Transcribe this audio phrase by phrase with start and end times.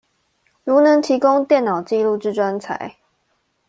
[0.63, 2.97] 如能提供電腦紀錄之專才